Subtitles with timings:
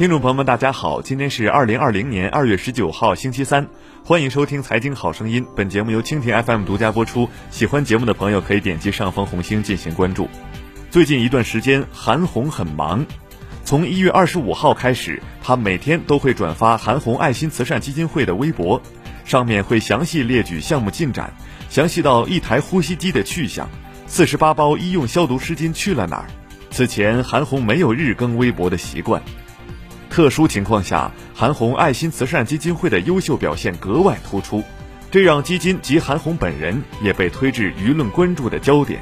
[0.00, 3.68] 听众朋友们，大家好，今天是二零二零年二月十九号，星期三，
[4.02, 5.44] 欢迎收听《财经好声音》。
[5.54, 7.28] 本节目由蜻蜓 FM 独家播出。
[7.50, 10.26] 喜欢节目的朋友可以点击上方红星进行关注。
[10.90, 13.04] 最近一段时间，韩红很忙。
[13.62, 18.80] 从一月二十五号开始，她每天都会转发韩红爱心慈善基金会的微博，
[19.26, 21.30] 上面会详细列举项目进展，
[21.68, 23.68] 详细到一台呼吸机的去向，
[24.06, 26.24] 四十八包医用消毒湿巾去了哪儿。
[26.70, 29.20] 此前，韩红没有日更微博的习惯。
[30.20, 34.62] 特殊情况下，韩红爱心慈善基金会的优秀表现格外突出，
[35.10, 39.00] 这让基金及韩红本人也被推至舆论关注的焦点。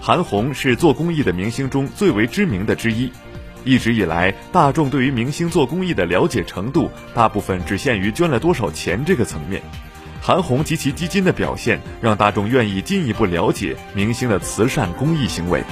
[0.00, 3.12] 韩红是做公益的明星中最为知名的之一，
[3.64, 9.60] 一直以来，大众对于明星做公益的了解程度，大部分只限于捐了多少钱这个层面。
[10.22, 15.62] 韩红及其基金的表现，让大众愿意进一步了解明星的慈善公益行为。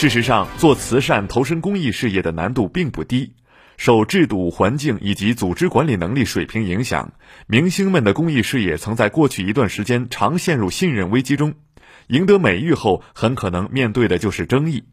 [0.00, 3.34] 事实上，做慈善、投身公益事业的难度并不低。
[3.76, 7.14] 受制度、环境以及组织管理能力水平影响，
[7.48, 11.54] 明星们的公益事业曾在过去一段时间常陷入信任危机中。
[12.06, 14.84] 赢得美誉后，很可能面对的就是争议。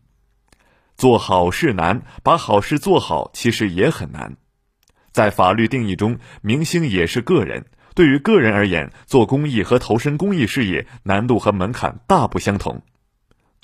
[0.98, 4.38] 做好事难，把好事做好其实也很难。
[5.12, 7.68] 在法律定义中，明星也是个人。
[7.94, 12.82] 对于个人而言，做公益和投身公益事业难度和门槛大不相同。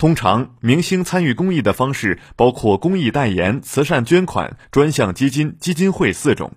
[0.02, 6.54] 通常，明星参与公益的方式包括公益代言、慈善捐款、专项基金、基金会四种。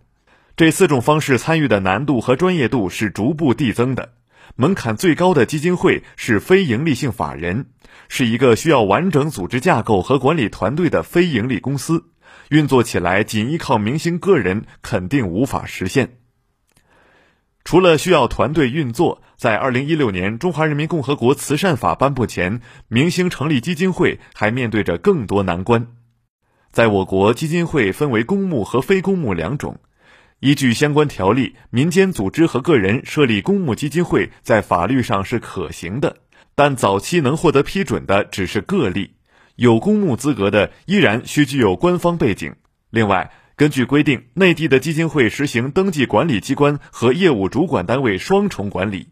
[0.57, 4.13] 这四种方式参与的难度和专业度是逐步递增的。
[4.55, 7.67] 门槛最高的基金会是非营利性法人，
[8.09, 12.05] 是一个需要完整组织架构和管理团队的非营利公司，
[12.49, 16.17] 运作起来仅依靠明星个人肯定无法实现。
[17.66, 25.88] 除了需要团队运作，在二零一六年《中华人民共和国慈善法》颁布前，明星成立基金会还面对着更多难关。
[26.71, 29.80] 在我国，基金会分为公募和非公募两种。
[30.41, 36.17] 依据相关条例，民间组织和个人设立公募基金会在法律上是可行的，
[36.53, 39.15] 但早期能获得批准的只是个例，
[39.55, 42.53] 有公募资格的依然需具有官方背景。
[42.92, 49.08] 另外，根据规定，内地的基金会实行登记管理机关和业务主管单位双重管理。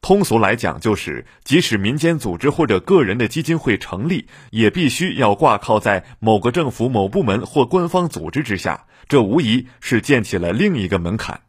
[0.00, 8.86] 通俗来讲，就是即使民间组织或者个人的基金会成立，也必须要挂靠在某个政府某部门或官方组织之下。
[9.08, 11.40] 这无疑是建起了另一个门槛。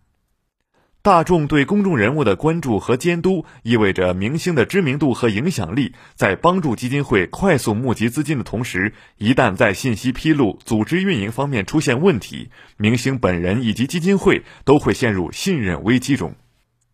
[1.04, 16.36] 大众对公众人物的关注和监督，意味着明星的知名度和影响力在帮助基金会快速募集资金的同时，一旦在信息披露、组织运营方面出现问题，明星本人以及基金会都会陷入信任危机中。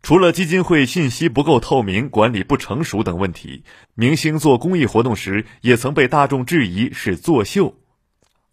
[0.02, 7.76] 除了基金会信息不够透明、管理不成熟等问题，明星做公益活动时也曾被大众质疑是作秀。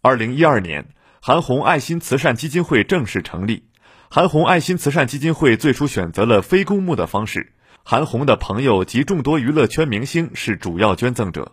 [0.01, 0.87] 二零一二年，
[1.21, 3.63] 韩红爱心慈善基金会正式成立。
[4.15, 7.51] 韩红爱心慈善基金会最初选择了非公募的方式，
[7.83, 11.51] 韩红的朋友及众多娱乐圈明星是主要捐赠者。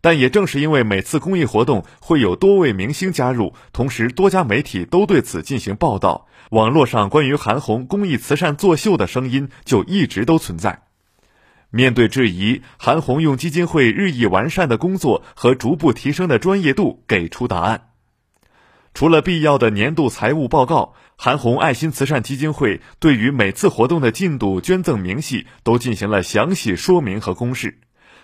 [0.00, 10.82] 但也正是因为每次公益活动会有多位明星加入，同时多家媒体都对此进行报道，网络上关于韩红公益慈善作秀的声音就一直都存在。
[11.70, 17.88] 面对质疑，韩红用基金会日益完善的工作和逐步提升的专业度给出答案。
[18.96, 27.78] 除了必要的年度财务报告，韩红爱心慈善基金会对于每次活动的进度、捐赠明细都进行了详细说明和公示。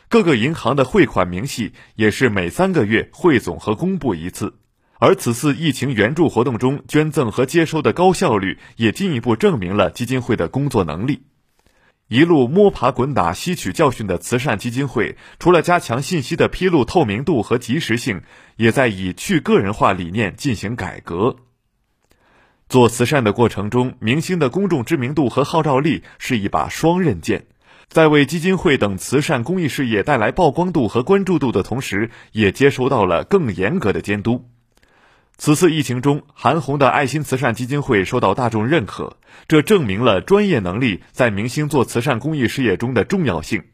[0.08, 4.54] 各个银行的汇款明细也是每三个月汇总和公布一次。
[4.98, 11.20] 而此次疫情援助活动中捐赠和接收的高效率，也进一步证明了基金会的工作能力。
[12.12, 18.20] 一路摸爬滚打、吸取教训的慈善基金会，除了加强信息的披露透明度和及时性，
[18.56, 21.36] 也在以去个人化理念进行改革。
[22.68, 27.46] 做慈善的过程中，明星的公众知名度和号召力是一把双刃剑，
[27.88, 34.51] 在为基金会等慈善公益事业带来曝光度和关注度的同时，也接收到了更严格的监督。
[35.38, 39.16] 此次疫情中，韩红的爱心慈善基金会受到大众认可，
[39.48, 43.64] 这证明了专业能力在明星做慈善公益事业中的重要性。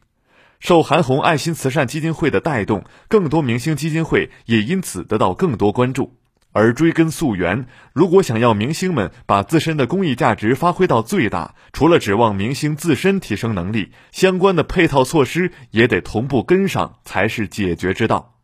[0.60, 6.14] 受韩红爱心慈善基金会的带动，更多明星基金会也因此得到更多关注。
[6.52, 18.37] 而追根溯源，如果想要明星们把自身的公益价值发挥到最大，除了指望明星自身提升能力，相关的配套措施也得同步跟上，才是解决之道。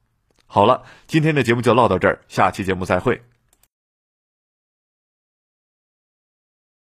[0.54, 3.20] 好了，今天的节目就唠到这儿，下期节目再会。